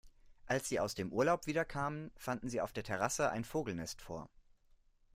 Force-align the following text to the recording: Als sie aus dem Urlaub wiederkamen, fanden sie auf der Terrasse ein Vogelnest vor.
Als 0.47 0.67
sie 0.67 0.79
aus 0.79 0.95
dem 0.95 1.13
Urlaub 1.13 1.45
wiederkamen, 1.45 2.09
fanden 2.15 2.49
sie 2.49 2.59
auf 2.59 2.73
der 2.73 2.83
Terrasse 2.83 3.29
ein 3.29 3.45
Vogelnest 3.45 4.01
vor. 4.01 4.31